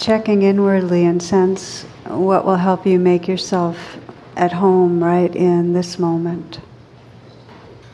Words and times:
checking 0.00 0.40
inwardly 0.40 1.04
and 1.04 1.22
sense 1.22 1.82
what 2.06 2.46
will 2.46 2.56
help 2.56 2.86
you 2.86 2.98
make 2.98 3.28
yourself 3.28 3.98
at 4.34 4.50
home 4.50 5.04
right 5.04 5.36
in 5.36 5.74
this 5.74 5.98
moment. 5.98 6.58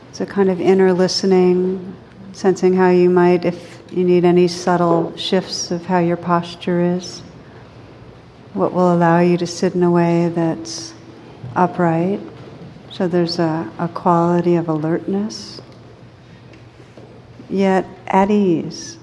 It's 0.09 0.21
a 0.21 0.25
kind 0.25 0.49
of 0.49 0.61
inner 0.61 0.93
listening, 0.93 1.93
sensing 2.31 2.73
how 2.73 2.89
you 2.91 3.09
might, 3.09 3.43
if 3.43 3.81
you 3.91 4.05
need 4.05 4.23
any 4.23 4.47
subtle 4.47 5.15
shifts 5.17 5.69
of 5.69 5.85
how 5.85 5.99
your 5.99 6.15
posture 6.15 6.79
is, 6.95 7.19
what 8.53 8.71
will 8.71 8.93
allow 8.93 9.19
you 9.19 9.37
to 9.37 9.45
sit 9.45 9.75
in 9.75 9.83
a 9.83 9.91
way 9.91 10.29
that's 10.29 10.93
upright. 11.57 12.21
So 12.89 13.09
there's 13.09 13.37
a, 13.37 13.69
a 13.77 13.89
quality 13.89 14.55
of 14.55 14.69
alertness, 14.69 15.61
yet 17.49 17.85
at 18.07 18.31
ease. 18.31 18.97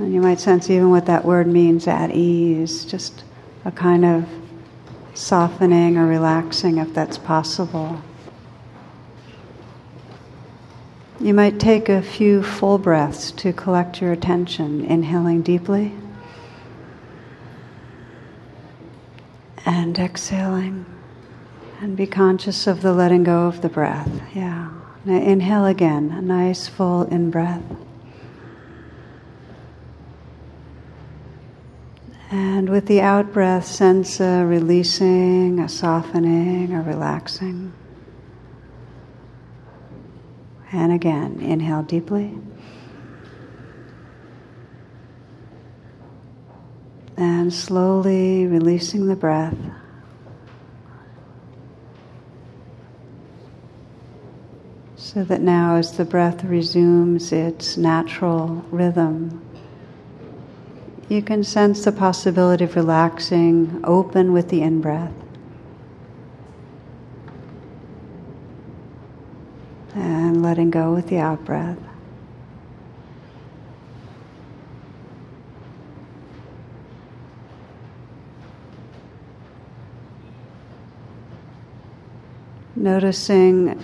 And 0.00 0.14
you 0.14 0.22
might 0.22 0.40
sense 0.40 0.70
even 0.70 0.90
what 0.90 1.04
that 1.06 1.26
word 1.26 1.46
means 1.46 1.86
at 1.86 2.10
ease, 2.10 2.86
just 2.86 3.22
a 3.66 3.70
kind 3.70 4.06
of 4.06 4.26
softening 5.12 5.98
or 5.98 6.06
relaxing 6.06 6.78
if 6.78 6.94
that's 6.94 7.18
possible. 7.18 8.00
You 11.20 11.34
might 11.34 11.60
take 11.60 11.90
a 11.90 12.00
few 12.00 12.42
full 12.42 12.78
breaths 12.78 13.30
to 13.32 13.52
collect 13.52 14.00
your 14.00 14.10
attention, 14.10 14.86
inhaling 14.86 15.42
deeply 15.42 15.92
and 19.66 19.98
exhaling. 19.98 20.86
And 21.82 21.94
be 21.94 22.06
conscious 22.06 22.66
of 22.66 22.80
the 22.80 22.94
letting 22.94 23.24
go 23.24 23.46
of 23.46 23.60
the 23.60 23.68
breath. 23.68 24.22
Yeah. 24.34 24.70
Now 25.04 25.20
inhale 25.20 25.66
again, 25.66 26.10
a 26.10 26.22
nice 26.22 26.68
full 26.68 27.02
in 27.02 27.30
breath. 27.30 27.62
With 32.70 32.86
the 32.86 33.00
out 33.00 33.32
breath, 33.32 33.66
sense 33.66 34.20
a 34.20 34.46
releasing, 34.46 35.58
a 35.58 35.68
softening, 35.68 36.72
a 36.72 36.80
relaxing. 36.80 37.72
And 40.70 40.92
again, 40.92 41.40
inhale 41.40 41.82
deeply. 41.82 42.38
And 47.16 47.52
slowly 47.52 48.46
releasing 48.46 49.08
the 49.08 49.16
breath. 49.16 49.58
So 54.94 55.24
that 55.24 55.40
now, 55.40 55.74
as 55.74 55.96
the 55.96 56.04
breath 56.04 56.44
resumes 56.44 57.32
its 57.32 57.76
natural 57.76 58.64
rhythm, 58.70 59.44
you 61.10 61.20
can 61.20 61.42
sense 61.42 61.84
the 61.84 61.90
possibility 61.90 62.62
of 62.62 62.76
relaxing, 62.76 63.80
open 63.82 64.32
with 64.32 64.48
the 64.48 64.62
in 64.62 64.80
breath. 64.80 65.12
And 69.96 70.40
letting 70.40 70.70
go 70.70 70.94
with 70.94 71.08
the 71.08 71.18
out 71.18 71.44
breath. 71.44 71.78
Noticing 82.76 83.82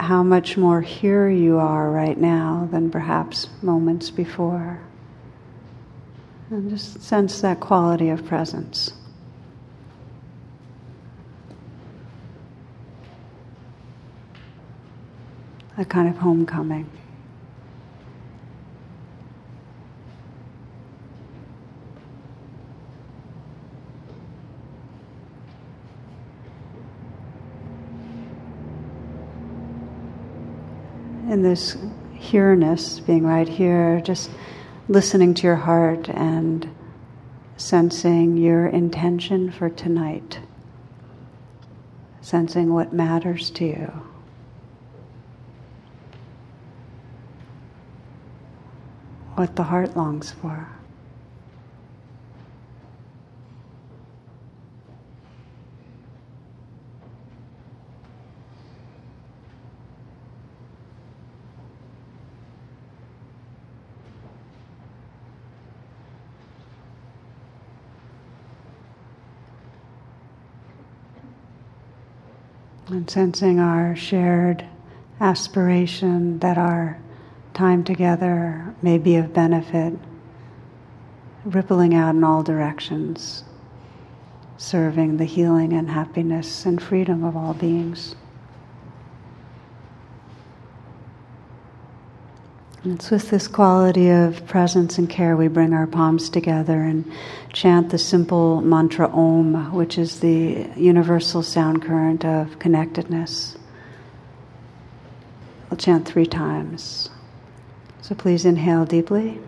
how 0.00 0.22
much 0.22 0.56
more 0.56 0.80
here 0.80 1.28
you 1.28 1.58
are 1.58 1.90
right 1.90 2.16
now 2.16 2.66
than 2.72 2.90
perhaps 2.90 3.50
moments 3.60 4.08
before. 4.08 4.80
And 6.54 6.70
just 6.70 7.02
sense 7.02 7.40
that 7.40 7.58
quality 7.58 8.10
of 8.10 8.24
presence. 8.24 8.92
A 15.76 15.84
kind 15.84 16.08
of 16.08 16.16
homecoming. 16.18 16.88
in 31.28 31.42
this 31.42 31.76
here-ness, 32.12 33.00
being 33.00 33.26
right 33.26 33.48
here, 33.48 34.00
just 34.04 34.30
listening 34.88 35.32
to 35.34 35.42
your 35.46 35.56
heart 35.56 36.08
and 36.10 36.68
sensing 37.56 38.36
your 38.36 38.66
intention 38.66 39.50
for 39.50 39.70
tonight, 39.70 40.40
sensing 42.20 42.72
what 42.72 42.92
matters 42.92 43.50
to 43.50 43.64
you. 43.64 44.02
What 49.34 49.56
the 49.56 49.64
heart 49.64 49.96
longs 49.96 50.30
for. 50.30 50.68
And 72.94 73.10
sensing 73.10 73.58
our 73.58 73.96
shared 73.96 74.64
aspiration 75.20 76.38
that 76.38 76.56
our 76.56 76.96
time 77.52 77.82
together 77.82 78.72
may 78.82 78.98
be 78.98 79.16
of 79.16 79.34
benefit, 79.34 79.92
rippling 81.44 81.92
out 81.92 82.14
in 82.14 82.22
all 82.22 82.44
directions, 82.44 83.42
serving 84.56 85.16
the 85.16 85.24
healing 85.24 85.72
and 85.72 85.90
happiness 85.90 86.64
and 86.66 86.80
freedom 86.80 87.24
of 87.24 87.36
all 87.36 87.52
beings. 87.52 88.14
It's 92.86 93.10
with 93.10 93.30
this 93.30 93.48
quality 93.48 94.10
of 94.10 94.46
presence 94.46 94.98
and 94.98 95.08
care 95.08 95.36
we 95.36 95.48
bring 95.48 95.72
our 95.72 95.86
palms 95.86 96.28
together 96.28 96.82
and 96.82 97.10
chant 97.54 97.88
the 97.88 97.96
simple 97.96 98.60
mantra 98.60 99.08
Om, 99.08 99.72
which 99.72 99.96
is 99.96 100.20
the 100.20 100.68
universal 100.76 101.42
sound 101.42 101.82
current 101.82 102.26
of 102.26 102.58
connectedness. 102.58 103.56
I'll 105.70 105.78
chant 105.78 106.06
three 106.06 106.26
times. 106.26 107.08
So 108.02 108.14
please 108.14 108.44
inhale 108.44 108.84
deeply. 108.84 109.40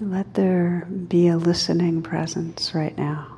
Let 0.00 0.34
there 0.34 0.86
be 1.08 1.26
a 1.26 1.36
listening 1.36 2.02
presence 2.02 2.72
right 2.72 2.96
now. 2.96 3.36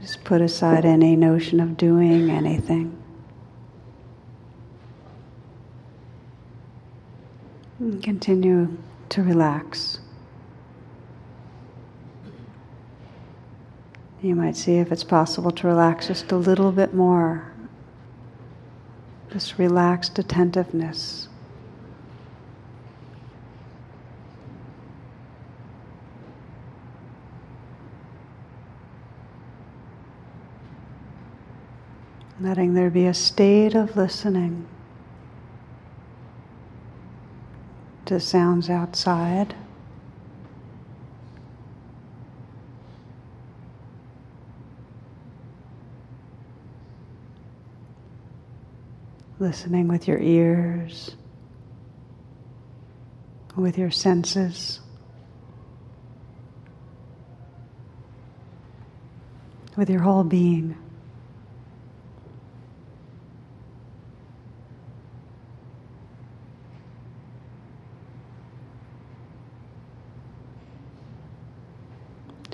Just 0.00 0.22
put 0.22 0.40
aside 0.40 0.84
any 0.84 1.16
notion 1.16 1.58
of 1.58 1.76
doing 1.76 2.30
anything. 2.30 2.96
And 7.80 8.00
continue 8.00 8.78
to 9.08 9.22
relax. 9.22 9.98
You 14.22 14.36
might 14.36 14.56
see 14.56 14.76
if 14.76 14.92
it's 14.92 15.02
possible 15.02 15.50
to 15.50 15.66
relax 15.66 16.06
just 16.06 16.30
a 16.30 16.36
little 16.36 16.70
bit 16.70 16.94
more. 16.94 17.52
Just 19.32 19.58
relaxed 19.58 20.18
attentiveness. 20.20 21.29
Letting 32.50 32.74
there 32.74 32.90
be 32.90 33.06
a 33.06 33.14
state 33.14 33.76
of 33.76 33.94
listening 33.94 34.66
to 38.06 38.18
sounds 38.18 38.68
outside. 38.68 39.54
Listening 49.38 49.86
with 49.86 50.08
your 50.08 50.18
ears, 50.18 51.14
with 53.54 53.78
your 53.78 53.92
senses, 53.92 54.80
with 59.76 59.88
your 59.88 60.00
whole 60.00 60.24
being. 60.24 60.76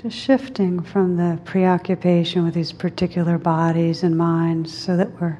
Just 0.07 0.19
shifting 0.19 0.79
from 0.79 1.17
the 1.17 1.37
preoccupation 1.43 2.45
with 2.45 2.53
these 2.53 2.71
particular 2.71 3.37
bodies 3.37 4.03
and 4.03 4.17
minds 4.17 4.73
so 4.73 4.95
that 4.95 5.19
we're 5.19 5.37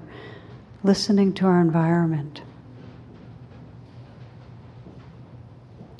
listening 0.84 1.32
to 1.36 1.46
our 1.46 1.62
environment. 1.62 2.42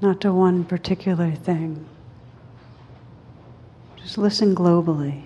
Not 0.02 0.20
to 0.20 0.34
one 0.34 0.66
particular 0.66 1.32
thing. 1.32 1.88
Just 3.96 4.18
listen 4.18 4.54
globally 4.54 5.24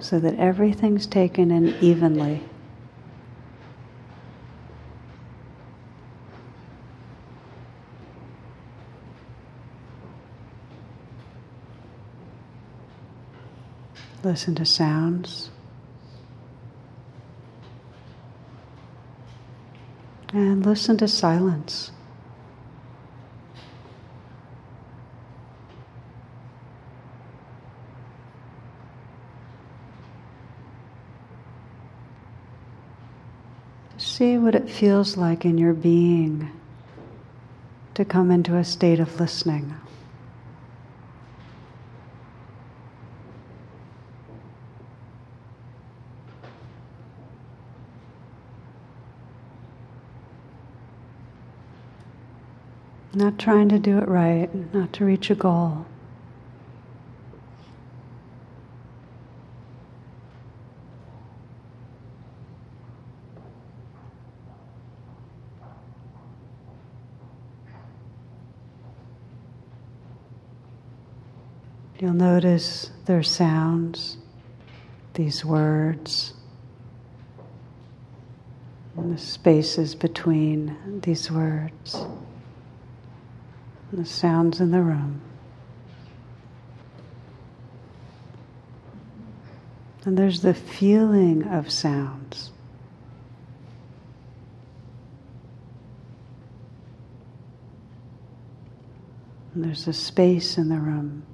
so 0.00 0.18
that 0.18 0.34
everything's 0.36 1.06
taken 1.06 1.50
in 1.50 1.74
evenly. 1.82 2.40
Listen 14.28 14.54
to 14.56 14.66
sounds. 14.66 15.48
And 20.34 20.66
listen 20.66 20.98
to 20.98 21.08
silence. 21.08 21.92
See 33.96 34.36
what 34.36 34.54
it 34.54 34.68
feels 34.68 35.16
like 35.16 35.46
in 35.46 35.56
your 35.56 35.72
being 35.72 36.50
to 37.94 38.04
come 38.04 38.30
into 38.30 38.56
a 38.56 38.64
state 38.64 39.00
of 39.00 39.18
listening. 39.18 39.74
Not 53.18 53.36
trying 53.36 53.68
to 53.70 53.80
do 53.80 53.98
it 53.98 54.06
right, 54.06 54.48
not 54.72 54.92
to 54.92 55.04
reach 55.04 55.28
a 55.28 55.34
goal. 55.34 55.86
You'll 71.98 72.12
notice 72.12 72.92
their 73.06 73.24
sounds, 73.24 74.18
these 75.14 75.44
words, 75.44 76.34
and 78.96 79.12
the 79.12 79.20
spaces 79.20 79.96
between 79.96 81.00
these 81.02 81.32
words 81.32 82.06
the 83.92 84.04
sounds 84.04 84.60
in 84.60 84.70
the 84.70 84.82
room. 84.82 85.20
And 90.04 90.16
there's 90.16 90.40
the 90.40 90.54
feeling 90.54 91.44
of 91.44 91.70
sounds. 91.70 92.50
And 99.54 99.64
there's 99.64 99.88
a 99.88 99.92
space 99.92 100.56
in 100.56 100.68
the 100.68 100.78
room. 100.78 101.24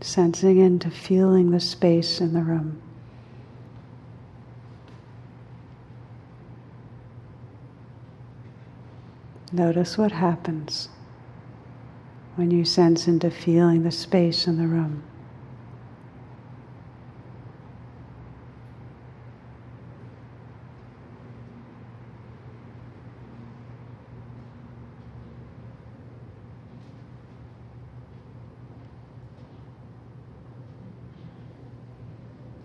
Sensing 0.00 0.58
into 0.58 0.90
feeling 0.90 1.52
the 1.52 1.60
space 1.60 2.20
in 2.20 2.32
the 2.32 2.42
room. 2.42 2.82
Notice 9.56 9.96
what 9.96 10.12
happens 10.12 10.90
when 12.34 12.50
you 12.50 12.62
sense 12.66 13.08
into 13.08 13.30
feeling 13.30 13.84
the 13.84 13.90
space 13.90 14.46
in 14.46 14.58
the 14.58 14.66
room. 14.66 15.02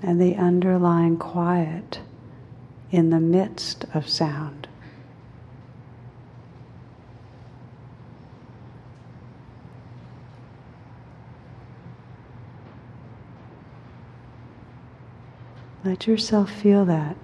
and 0.04 0.20
the 0.20 0.36
underlying 0.36 1.16
quiet 1.16 2.02
in 2.92 3.12
the 3.12 3.20
midst 3.20 3.86
of 3.94 4.10
sound. 4.10 4.61
Let 15.84 16.06
yourself 16.06 16.52
feel 16.52 16.86
that. 16.86 17.18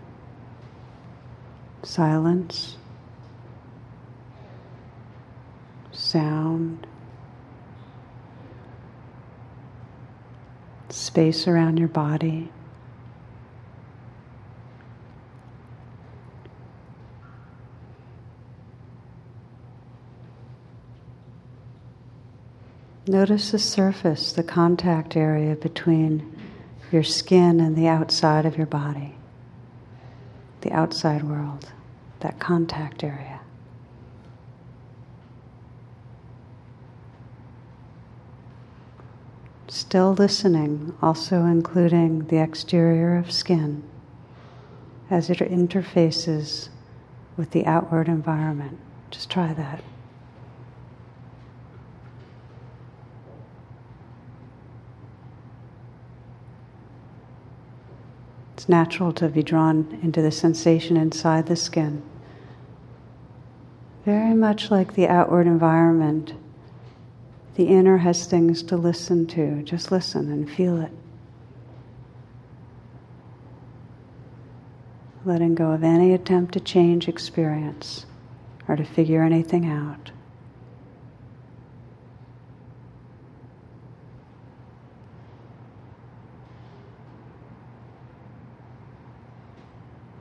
Silence, 1.83 2.75
sound, 5.91 6.87
space 10.89 11.47
around 11.47 11.77
your 11.77 11.87
body. 11.87 12.51
Notice 23.07 23.51
the 23.51 23.59
surface, 23.59 24.33
the 24.33 24.43
contact 24.43 25.15
area 25.15 25.55
between 25.55 26.36
your 26.91 27.03
skin 27.03 27.59
and 27.59 27.75
the 27.75 27.87
outside 27.87 28.45
of 28.45 28.57
your 28.57 28.67
body, 28.67 29.15
the 30.61 30.71
outside 30.71 31.23
world, 31.23 31.71
that 32.19 32.39
contact 32.39 33.03
area. 33.03 33.41
Still 39.67 40.13
listening, 40.13 40.95
also 41.01 41.45
including 41.45 42.27
the 42.27 42.41
exterior 42.41 43.17
of 43.17 43.31
skin 43.31 43.83
as 45.09 45.29
it 45.29 45.39
interfaces 45.39 46.69
with 47.35 47.51
the 47.51 47.65
outward 47.65 48.07
environment. 48.07 48.79
Just 49.11 49.29
try 49.29 49.53
that. 49.53 49.83
It's 58.57 58.67
natural 58.67 59.11
to 59.13 59.29
be 59.29 59.43
drawn 59.43 59.99
into 60.01 60.19
the 60.19 60.31
sensation 60.31 60.97
inside 60.97 61.45
the 61.45 61.55
skin. 61.55 62.01
Very 64.03 64.33
much 64.33 64.71
like 64.71 64.95
the 64.95 65.07
outward 65.07 65.45
environment, 65.45 66.33
the 67.53 67.65
inner 67.65 67.97
has 67.97 68.25
things 68.25 68.63
to 68.63 68.75
listen 68.75 69.27
to. 69.27 69.61
Just 69.61 69.91
listen 69.91 70.31
and 70.31 70.49
feel 70.49 70.81
it. 70.81 70.91
Letting 75.23 75.53
go 75.53 75.69
of 75.69 75.83
any 75.83 76.11
attempt 76.11 76.53
to 76.53 76.59
change 76.59 77.07
experience 77.07 78.07
or 78.67 78.75
to 78.75 78.83
figure 78.83 79.21
anything 79.21 79.69
out. 79.69 80.09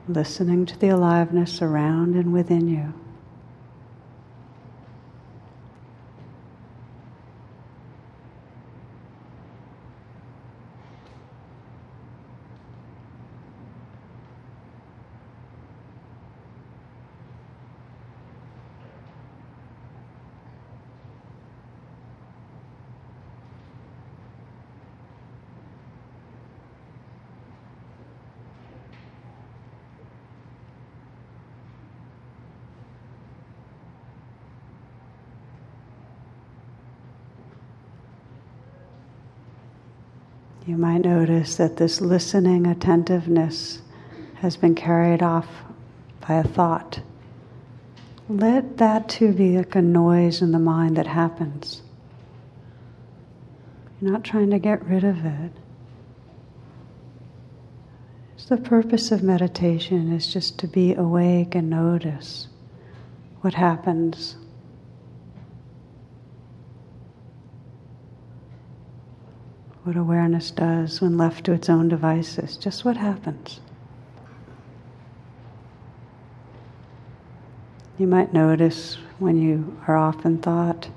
Listening 0.07 0.65
to 0.65 0.79
the 0.79 0.89
aliveness 0.89 1.61
around 1.61 2.15
and 2.15 2.33
within 2.33 2.67
you. 2.67 2.93
Notice 40.97 41.55
that 41.57 41.77
this 41.77 42.01
listening 42.01 42.65
attentiveness 42.65 43.81
has 44.35 44.57
been 44.57 44.73
carried 44.73 45.21
off 45.21 45.47
by 46.27 46.35
a 46.35 46.43
thought. 46.43 47.01
Let 48.27 48.77
that 48.77 49.07
too 49.07 49.31
be 49.31 49.57
like 49.57 49.75
a 49.75 49.81
noise 49.81 50.41
in 50.41 50.51
the 50.51 50.59
mind 50.59 50.97
that 50.97 51.07
happens. 51.07 51.81
You're 54.01 54.11
not 54.11 54.23
trying 54.23 54.49
to 54.49 54.59
get 54.59 54.85
rid 54.85 55.03
of 55.03 55.23
it. 55.23 55.51
It's 58.35 58.45
the 58.45 58.57
purpose 58.57 59.11
of 59.11 59.23
meditation 59.23 60.11
is 60.11 60.31
just 60.31 60.59
to 60.59 60.67
be 60.67 60.93
awake 60.93 61.55
and 61.55 61.69
notice 61.69 62.47
what 63.41 63.53
happens 63.53 64.35
what 69.87 69.95
awareness 69.95 70.51
does 70.51 70.99
when 70.99 71.17
left 71.17 71.45
to 71.45 71.53
its 71.53 71.69
own 71.69 71.87
devices, 71.87 72.57
just 72.57 72.83
what 72.83 72.97
happens. 72.97 73.61
You 77.97 78.05
might 78.05 78.33
notice 78.33 78.97
when 79.17 79.41
you 79.41 79.79
are 79.87 79.95
off 79.95 80.25
in 80.25 80.39
thought 80.39 80.89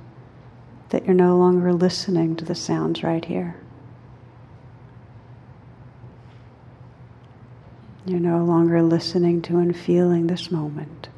that 0.89 1.07
you're 1.07 1.15
no 1.15 1.39
longer 1.39 1.73
listening 1.73 2.35
to 2.35 2.45
the 2.45 2.57
sounds 2.57 3.05
right 3.05 3.25
here. 3.25 3.55
You're 8.05 8.19
no 8.19 8.45
longer 8.45 8.83
listening 8.83 9.41
to 9.43 9.59
and 9.59 9.77
feeling 9.77 10.27
this 10.27 10.51
moment. 10.51 11.10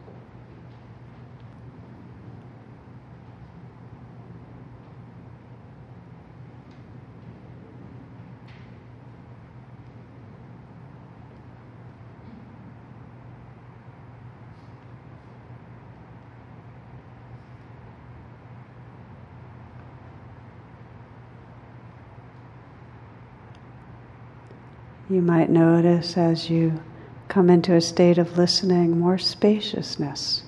You 25.12 25.21
might 25.21 25.50
notice 25.50 26.16
as 26.16 26.49
you 26.49 26.81
come 27.28 27.50
into 27.50 27.75
a 27.75 27.83
state 27.83 28.16
of 28.16 28.38
listening 28.38 28.99
more 28.99 29.19
spaciousness, 29.19 30.42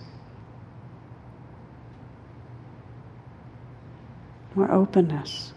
more 4.55 4.73
openness. 4.73 5.53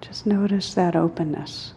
Just 0.00 0.24
notice 0.24 0.72
that 0.72 0.96
openness. 0.96 1.74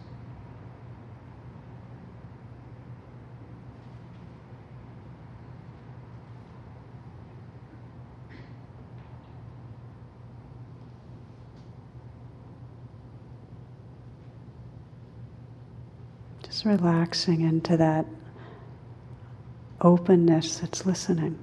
Just 16.48 16.64
relaxing 16.64 17.42
into 17.42 17.76
that 17.76 18.06
openness 19.82 20.58
that's 20.60 20.86
listening. 20.86 21.38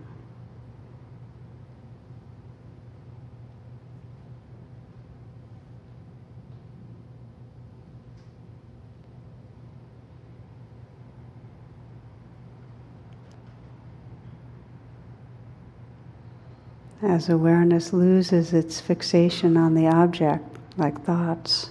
As 17.04 17.30
awareness 17.30 17.94
loses 17.94 18.54
its 18.54 18.82
fixation 18.82 19.56
on 19.56 19.76
the 19.76 19.86
object, 19.86 20.58
like 20.78 21.00
thoughts, 21.06 21.70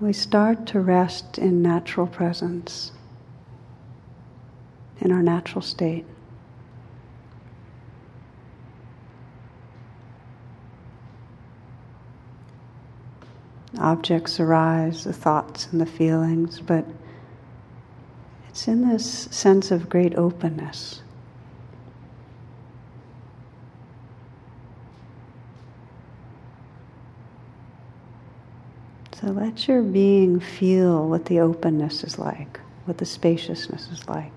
we 0.00 0.14
start 0.14 0.66
to 0.66 0.80
rest 0.80 1.36
in 1.36 1.60
natural 1.60 2.06
presence, 2.06 2.92
in 5.00 5.12
our 5.12 5.22
natural 5.22 5.60
state. 5.60 6.06
Objects 13.78 14.40
arise, 14.40 15.04
the 15.04 15.12
thoughts 15.12 15.68
and 15.70 15.80
the 15.80 15.86
feelings, 15.86 16.60
but 16.60 16.84
it's 18.48 18.66
in 18.66 18.88
this 18.88 19.28
sense 19.30 19.70
of 19.70 19.88
great 19.88 20.16
openness. 20.16 21.02
So 29.20 29.26
let 29.26 29.68
your 29.68 29.82
being 29.82 30.40
feel 30.40 31.06
what 31.06 31.26
the 31.26 31.40
openness 31.40 32.04
is 32.04 32.18
like, 32.18 32.58
what 32.86 32.96
the 32.96 33.04
spaciousness 33.04 33.88
is 33.92 34.08
like. 34.08 34.32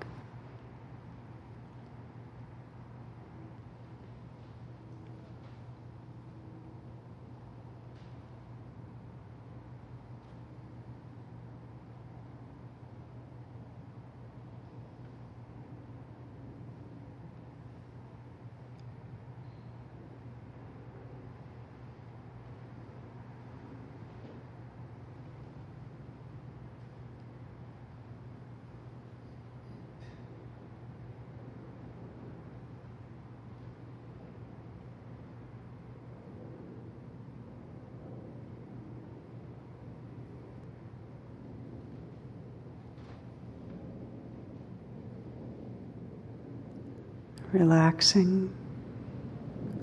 Relaxing, 47.54 48.52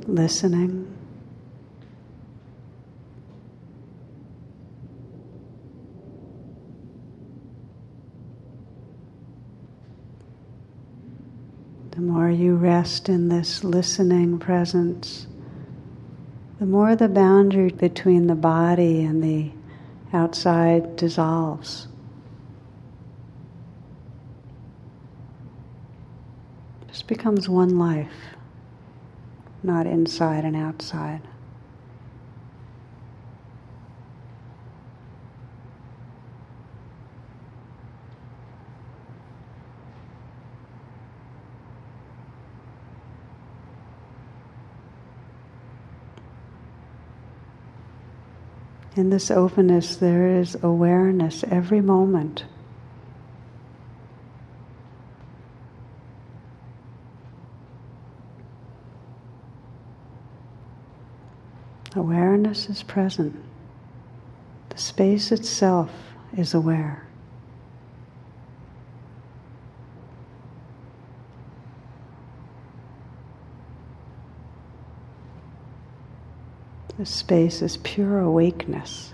listening. 0.07 0.97
The 11.93 12.01
more 12.01 12.31
you 12.31 12.57
rest 12.57 13.09
in 13.09 13.29
this 13.29 13.63
listening 13.63 14.39
presence, 14.39 15.29
the 16.59 16.67
more 16.67 16.97
the 16.97 17.09
boundary 17.09 17.71
between 17.71 18.27
the 18.27 18.35
body 18.35 19.05
and 19.05 19.23
the 19.23 19.51
outside 20.13 20.97
dissolves. 20.97 21.87
Becomes 27.11 27.49
one 27.49 27.77
life, 27.77 28.07
not 29.65 29.85
inside 29.85 30.45
and 30.45 30.55
outside. 30.55 31.21
In 48.95 49.11
this 49.11 49.33
openness, 49.33 49.97
there 49.97 50.39
is 50.39 50.57
awareness 50.63 51.43
every 51.51 51.81
moment. 51.81 52.45
Awareness 62.41 62.71
is 62.71 62.83
present. 62.83 63.37
The 64.71 64.79
space 64.79 65.31
itself 65.31 65.91
is 66.35 66.55
aware. 66.55 67.07
The 76.97 77.05
space 77.05 77.61
is 77.61 77.77
pure 77.77 78.21
awakeness. 78.21 79.13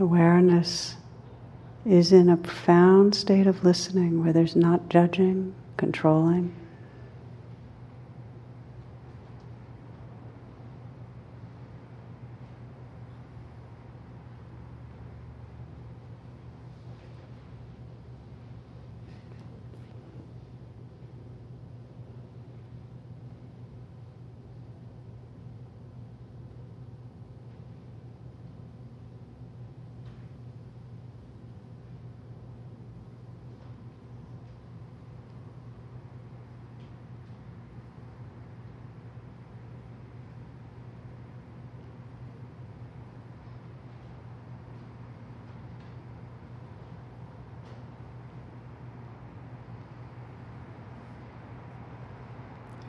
Awareness 0.00 0.96
is 1.84 2.10
in 2.10 2.30
a 2.30 2.36
profound 2.38 3.14
state 3.14 3.46
of 3.46 3.62
listening 3.62 4.24
where 4.24 4.32
there's 4.32 4.56
not 4.56 4.88
judging, 4.88 5.54
controlling. 5.76 6.56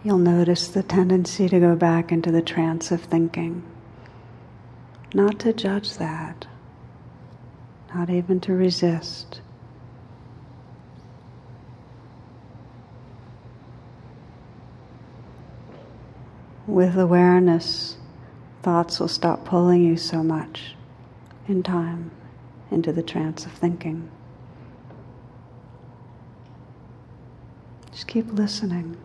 You'll 0.03 0.17
notice 0.17 0.67
the 0.67 0.81
tendency 0.81 1.47
to 1.47 1.59
go 1.59 1.75
back 1.75 2.11
into 2.11 2.31
the 2.31 2.41
trance 2.41 2.91
of 2.91 3.01
thinking. 3.01 3.63
Not 5.13 5.37
to 5.41 5.53
judge 5.53 5.97
that, 5.97 6.47
not 7.93 8.09
even 8.09 8.39
to 8.41 8.53
resist. 8.53 9.41
With 16.65 16.97
awareness, 16.97 17.97
thoughts 18.63 18.99
will 18.99 19.07
stop 19.07 19.45
pulling 19.45 19.83
you 19.83 19.97
so 19.97 20.23
much 20.23 20.75
in 21.47 21.61
time 21.61 22.09
into 22.71 22.91
the 22.91 23.03
trance 23.03 23.45
of 23.45 23.51
thinking. 23.51 24.09
Just 27.91 28.07
keep 28.07 28.31
listening 28.31 28.97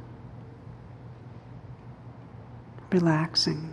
relaxing. 2.92 3.72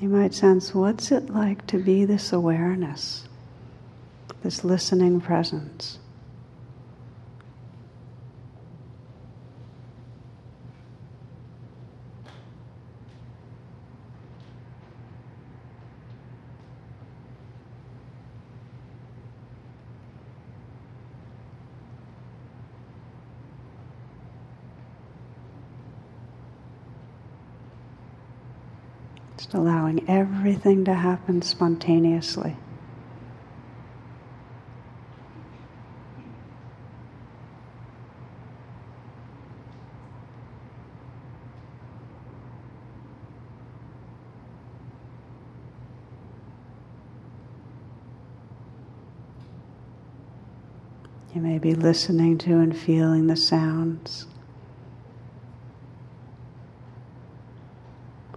You 0.00 0.08
might 0.10 0.23
sense 0.34 0.74
what's 0.74 1.12
it 1.12 1.30
like 1.30 1.66
to 1.68 1.78
be 1.78 2.04
this 2.04 2.32
awareness, 2.32 3.24
this 4.42 4.64
listening 4.64 5.20
presence. 5.20 5.98
Just 29.44 29.52
allowing 29.52 30.08
everything 30.08 30.86
to 30.86 30.94
happen 30.94 31.42
spontaneously. 31.42 32.56
You 51.34 51.42
may 51.42 51.58
be 51.58 51.74
listening 51.74 52.38
to 52.38 52.60
and 52.60 52.74
feeling 52.74 53.26
the 53.26 53.36
sounds. 53.36 54.26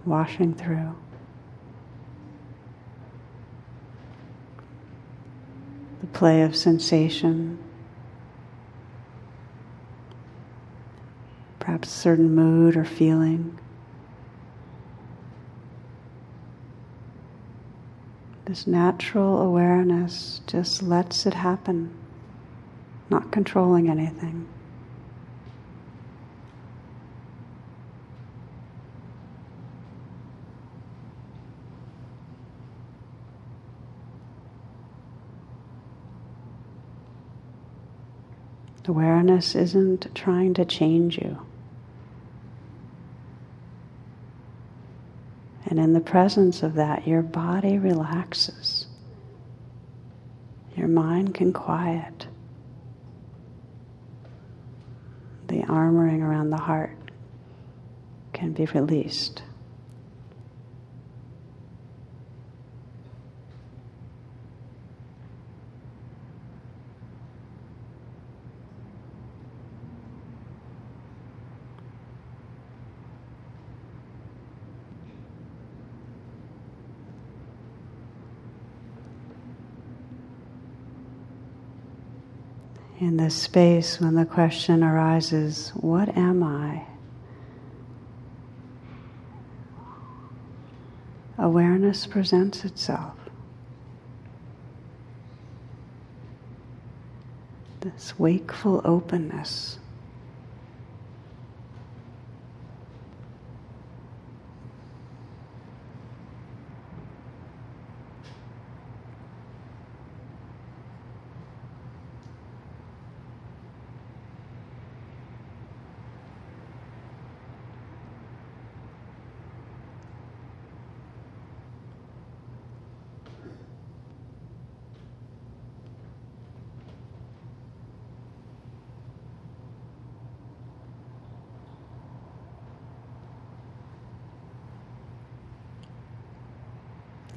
Washing 0.08 0.54
through. 0.54 0.94
The 6.00 6.06
play 6.08 6.42
of 6.42 6.56
sensation, 6.56 7.58
perhaps 11.58 11.90
certain 11.90 12.34
mood 12.34 12.76
or 12.76 12.84
feeling. 12.84 13.58
This 18.44 18.66
natural 18.66 19.42
awareness 19.42 20.40
just 20.46 20.82
lets 20.82 21.26
it 21.26 21.34
happen 21.34 21.94
not 23.10 23.30
controlling 23.30 23.88
anything. 23.88 24.48
Awareness 38.88 39.54
isn't 39.54 40.14
trying 40.14 40.54
to 40.54 40.64
change 40.64 41.18
you. 41.18 41.38
And 45.66 45.78
in 45.78 45.92
the 45.92 46.00
presence 46.00 46.62
of 46.62 46.72
that, 46.74 47.06
your 47.06 47.20
body 47.20 47.76
relaxes. 47.76 48.86
Your 50.74 50.88
mind 50.88 51.34
can 51.34 51.52
quiet. 51.52 52.28
The 55.48 55.60
armoring 55.64 56.22
around 56.22 56.48
the 56.48 56.56
heart 56.56 56.96
can 58.32 58.52
be 58.52 58.64
released. 58.64 59.42
in 83.00 83.07
this 83.18 83.34
space 83.34 84.00
when 84.00 84.14
the 84.14 84.24
question 84.24 84.82
arises, 84.82 85.70
What 85.74 86.16
am 86.16 86.42
I? 86.42 86.84
Awareness 91.38 92.06
presents 92.06 92.64
itself. 92.64 93.14
This 97.80 98.18
wakeful 98.18 98.80
openness. 98.84 99.78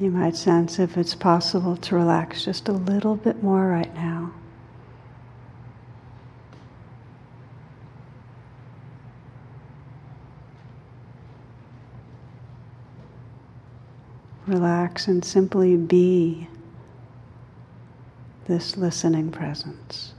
You 0.02 0.10
might 0.10 0.36
sense 0.36 0.80
if 0.80 0.98
it's 0.98 1.14
possible 1.14 1.78
to 1.78 1.96
relax 1.96 2.44
just 2.44 2.68
a 2.68 2.72
little 2.72 3.16
bit 3.16 3.44
more 3.44 3.68
right 3.68 3.94
now. 3.94 4.32
Relax 14.48 15.08
and 15.08 15.24
simply 15.24 15.76
be 15.76 16.48
this 18.48 18.76
listening 18.78 19.30
presence. 19.30 20.16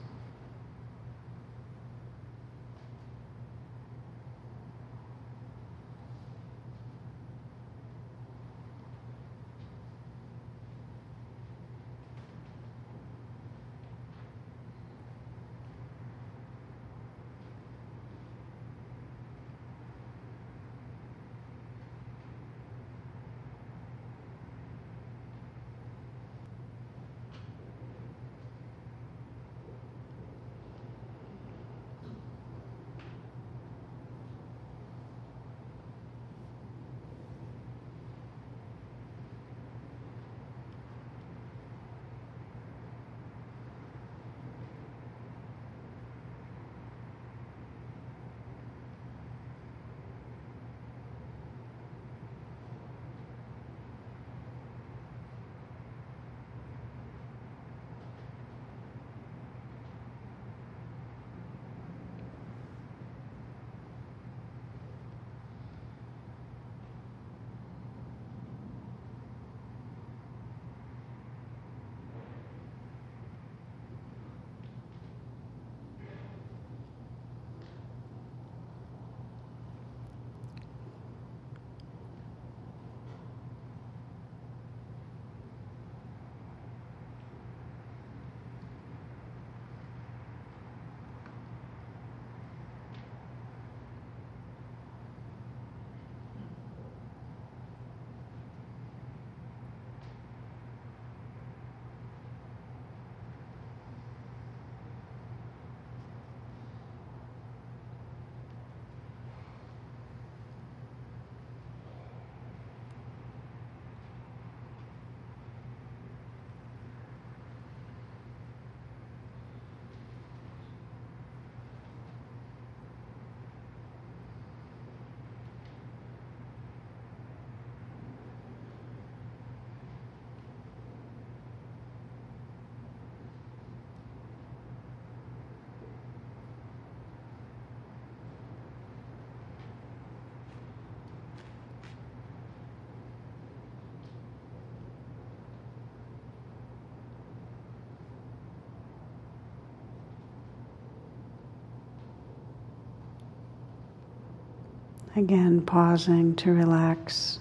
Again, 155.14 155.60
pausing 155.60 156.34
to 156.36 156.52
relax. 156.52 157.38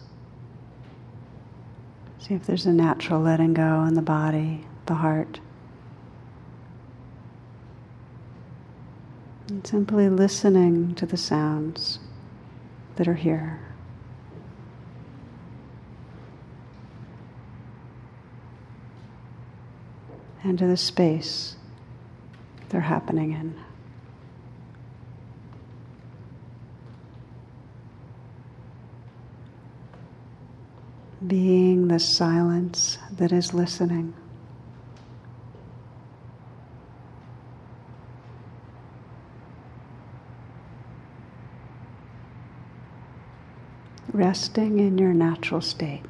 See 2.20 2.34
if 2.34 2.46
there's 2.46 2.66
a 2.66 2.74
natural 2.74 3.22
letting 3.22 3.54
go 3.54 3.86
in 3.86 3.94
the 3.94 4.02
body, 4.02 4.66
the 4.88 4.96
heart. 4.96 5.40
And 9.48 9.66
simply 9.66 10.10
listening 10.10 10.96
to 10.96 11.06
the 11.06 11.18
sounds 11.18 12.00
that 12.98 13.08
are 13.08 13.14
here. 13.14 13.60
And 20.44 20.60
to 20.60 20.68
the 20.68 20.78
space 20.78 21.56
they're 22.70 22.82
happening 22.82 23.32
in. 23.32 23.71
Being 31.32 31.88
the 31.88 31.98
silence 31.98 32.98
that 33.10 33.32
is 33.32 33.54
listening. 33.54 34.14
resting 44.14 44.80
in 44.80 44.98
your 44.98 45.14
natural 45.14 45.62
state. 45.62 46.04